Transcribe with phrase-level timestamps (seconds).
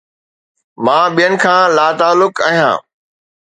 [0.83, 2.79] مان ٻين کان لاتعلق آهيان